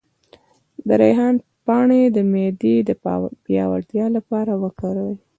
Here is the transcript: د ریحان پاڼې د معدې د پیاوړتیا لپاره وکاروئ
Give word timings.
د 0.87 0.89
ریحان 1.01 1.35
پاڼې 1.65 2.01
د 2.15 2.17
معدې 2.31 2.75
د 2.87 2.89
پیاوړتیا 3.45 4.05
لپاره 4.17 4.51
وکاروئ 4.63 5.17